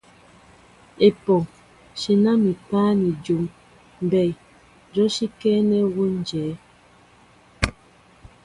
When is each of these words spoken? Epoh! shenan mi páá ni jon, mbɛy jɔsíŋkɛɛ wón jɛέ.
Epoh! 1.07 1.45
shenan 1.99 2.37
mi 2.43 2.53
páá 2.69 2.89
ni 2.99 3.09
jon, 3.25 3.45
mbɛy 4.03 4.29
jɔsíŋkɛɛ 4.93 5.77
wón 5.95 6.13
jɛέ. 6.27 6.51